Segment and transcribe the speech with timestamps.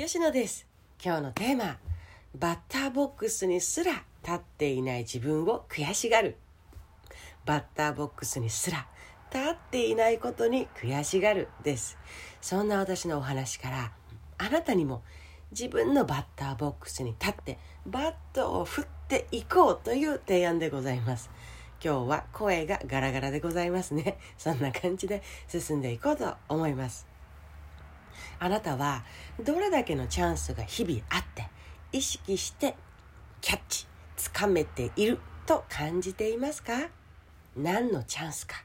[0.00, 0.64] 吉野です。
[1.04, 1.76] 今日のテーマ
[2.32, 6.36] バッターボックスにすら立っていない自分を悔しがる。
[7.44, 8.86] バッターボックスにすら
[9.34, 11.98] 立っていないことに悔しがるです。
[12.40, 13.92] そんな私のお話から
[14.38, 15.02] あなたにも
[15.50, 21.28] 自分のバッターボックスに立ってバットを振っていこうという提案でございます。
[21.84, 24.16] 今日は声がガラガラでございますね。
[24.38, 27.07] そんな感じで進んでいこうと思います。
[28.38, 29.04] あなたは
[29.42, 31.48] どれだけのチャンスが日々あって
[31.92, 32.76] 意識して
[33.40, 36.88] キャッチつかめていると感じていますか？
[37.56, 38.56] 何のチャンスか？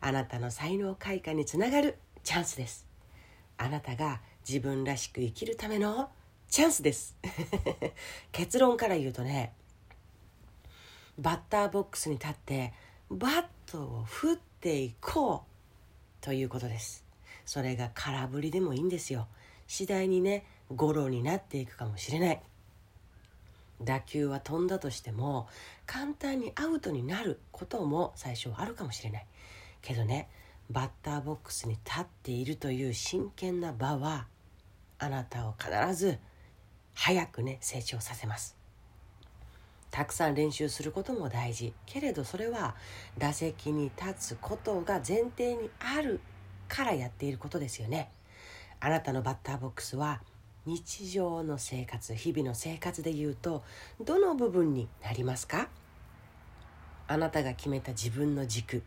[0.00, 2.86] あなたの才能開花につながるチャンスです。
[3.58, 6.10] あなたが自分らしく生きるための
[6.48, 7.16] チャンスです。
[8.32, 9.52] 結論から言うとね
[11.18, 12.74] バッターボックスに立って
[13.10, 17.05] バットを振っていこうということです。
[17.46, 19.28] それが空振りでもいいんですよ。
[19.66, 22.42] 次第にねゴロになっていくかもしれない。
[23.82, 25.48] 打球は飛んだとしても
[25.86, 29.26] 簡単にアウトになることも最初はあるかもしれない。
[29.80, 30.28] けどね
[30.70, 34.26] バッターボックスに立っているという真剣な場は
[34.98, 36.18] あなたを必ず
[36.94, 38.56] 早くね成長させます。
[39.90, 41.72] たくさん練習することも大事。
[41.86, 42.74] けれどそれは
[43.18, 46.20] 打席に立つことが前提にある
[46.68, 48.10] からやっていることですよね
[48.80, 50.20] あなたのバッターボックスは
[50.66, 53.62] 日常の生活日々の生活で言うと
[54.04, 55.68] どの部分になりますか？
[57.08, 58.82] あなたが決めた自分の軸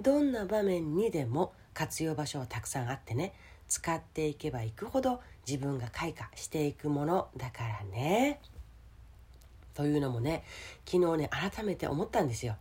[0.00, 3.32] どんな場面にでも活用場所はたくさんあってね
[3.68, 8.40] 使っていけばいくほど自分が開花していくものだからね。
[9.72, 10.44] というのもね
[10.84, 12.56] 昨日ね改めて思ったんですよ。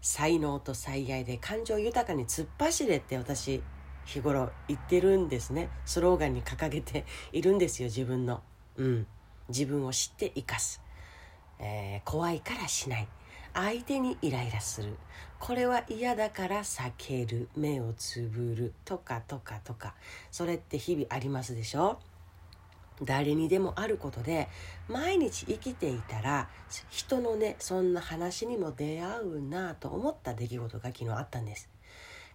[0.00, 3.62] 才能と最愛で感情豊かに突っ走れって私
[4.04, 5.70] 日頃言ってるんですね。
[5.84, 8.42] スローガンに掲げているんですよ自分の。
[8.76, 9.06] うん。
[9.48, 10.80] 自分を知って生かす、
[11.58, 13.08] えー、怖いからしない。
[13.52, 14.96] 相手にイライラする。
[15.38, 17.48] これは嫌だから避ける。
[17.56, 18.74] 目をつぶる。
[18.84, 19.94] とかとかとか。
[20.30, 22.00] それって日々ありますでしょ？
[23.02, 24.48] 誰にでもあることで
[24.86, 26.48] 毎日生きていたら
[26.90, 31.68] 人のねそんな話にも出会うなと思った出来事が昨日あったんです。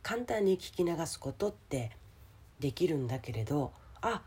[0.02, 1.92] 簡単に聞き流すことって
[2.60, 3.72] できるんだけれど
[4.02, 4.22] あ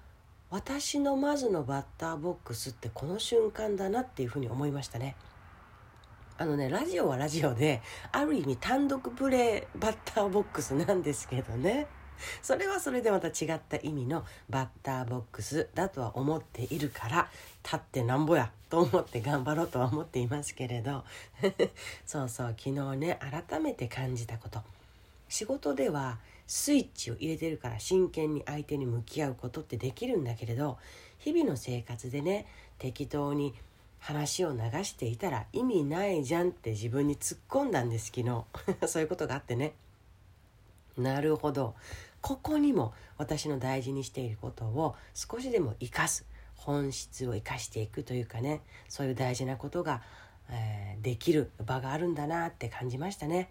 [0.50, 5.16] 私のまずのバッターボックスってこの瞬間だなっていうふうに思いましたね。
[6.36, 11.86] あのねラジオはラジオである意味単独プレイバッターボックスなんですけどね。
[12.42, 17.30] それはそれでまた違った意味のバッターボックスだとは思っているから
[17.64, 21.04] 立ってなんぼやと思って頑張ろうとは思っていますけれど。
[22.04, 23.18] そうそう昨日ね
[23.48, 24.62] 改めて感じたこと。
[25.32, 30.76] 仕事ではスイッチを入れてるから真剣に相手に向き合うことってできるんだけれど
[31.16, 32.44] 日々の生活でね
[32.78, 33.54] 適当に
[33.98, 38.44] 話を流していたら意味ないじゃんって自分に突っ込んだんです昨日。
[38.86, 39.72] そういうことがあってね。
[40.98, 41.76] なるほど。
[42.20, 46.26] ここにも私の大事にしていることを少しでも生かす。
[46.56, 48.60] 本質を生かしていくというかね。
[48.90, 50.02] そういう大事なことが、
[50.50, 53.48] えー、できる場があるんだなって感じましたね。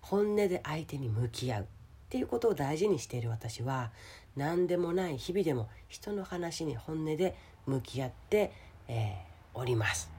[0.00, 1.66] 本音で相手に向き合うっ
[2.08, 3.90] ていうことを大事にしている私は
[4.36, 7.36] 何でもない日々でも人の話に本音で
[7.66, 8.52] 向き合って、
[8.88, 10.10] えー、おります。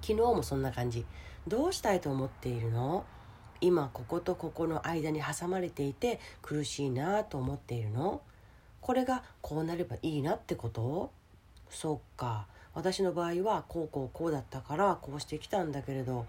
[0.00, 1.04] 昨日もそんな感じ。
[1.46, 3.04] どうしたいと思っているの？
[3.60, 8.20] 今こことここの間に挟まれていて苦しいなと思っているの？
[8.80, 11.10] これがこうなればいいなってこと？
[11.70, 12.46] そっか。
[12.74, 16.26] 私の場合はこうこうこうだったからこうしてきたんだけれど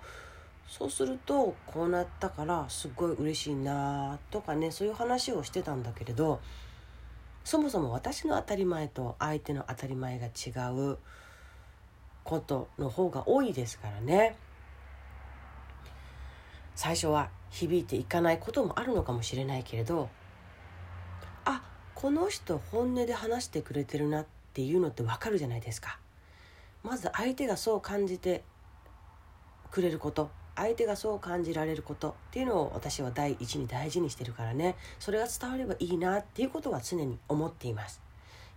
[0.70, 6.40] そうするとこうなったからすごい嬉しいなとかねそういう話をしてたんだけれど
[7.44, 10.98] そもそも私の当たり前と相手の当たり前が違う
[12.24, 14.38] ことの方が多いですからね。
[16.76, 20.08] 最初は響いていかないこともあるのかもしれないけれど
[21.44, 21.62] あ
[21.96, 26.00] この人本音で話してくれてるなっていうのってわかるじゃないですか。
[26.84, 28.44] まず相手がそう感じて
[29.72, 30.30] くれること。
[30.60, 34.76] 相手がそう感じられることっていうのを私は第一に大事にしてるからね。
[35.00, 38.02] それが伝わればいいなっていうことは常に思っています。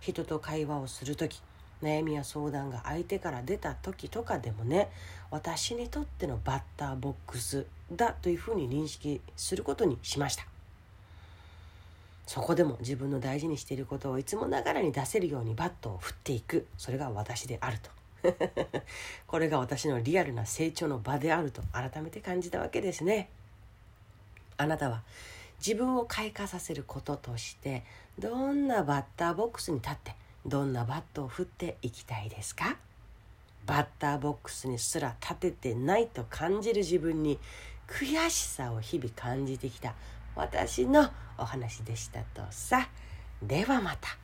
[0.01, 1.41] 人と会話をする時
[1.81, 4.89] 悩みや相談が相手から出た時とかでもね
[5.31, 10.45] 私にとってのバッターボックスだというふうに認識することにしました。
[12.27, 16.67] そこでも自分の大事にしていることをいつもながらに出せるようにバットを振っていく。
[16.77, 18.02] それが私であると。
[19.27, 23.29] これが私のリアルな成長の場であると改めて感じたわけですね。
[24.57, 25.03] あなたは
[25.59, 27.83] 自分を開花させることとして
[28.19, 30.15] どんなバッターボックスに立って
[30.45, 32.77] どんなバットを振っていきたいですか？
[33.65, 37.39] バッターボックスにすら立ててないと感じる自分に
[37.87, 39.95] 悔しさを日々感じてきた
[40.35, 42.89] 私のお話でしたとさ
[43.41, 44.22] ではまた。